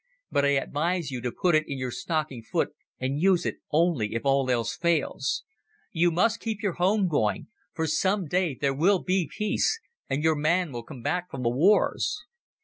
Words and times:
But 0.31 0.45
I 0.45 0.55
advise 0.57 1.11
you 1.11 1.21
to 1.21 1.31
put 1.31 1.53
it 1.53 1.65
in 1.67 1.77
your 1.77 1.91
stocking 1.91 2.41
foot 2.41 2.69
and 2.99 3.19
use 3.21 3.45
it 3.45 3.57
only 3.69 4.15
if 4.15 4.25
all 4.25 4.49
else 4.49 4.75
fails. 4.75 5.43
You 5.91 6.09
must 6.09 6.39
keep 6.39 6.63
your 6.63 6.73
home 6.81 7.07
going, 7.07 7.49
for 7.75 7.85
some 7.85 8.25
day 8.25 8.57
there 8.59 8.73
will 8.73 8.97
be 9.03 9.29
peace 9.31 9.79
and 10.09 10.23
your 10.23 10.35
man 10.35 10.71
will 10.71 10.81
come 10.81 11.03
back 11.03 11.29
from 11.29 11.43
the 11.43 11.49
wars." 11.51 12.19